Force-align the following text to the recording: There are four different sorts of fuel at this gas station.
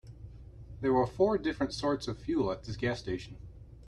There 0.79 0.97
are 0.97 1.05
four 1.05 1.37
different 1.37 1.75
sorts 1.75 2.07
of 2.07 2.17
fuel 2.17 2.51
at 2.51 2.63
this 2.63 2.75
gas 2.75 2.97
station. 2.99 3.37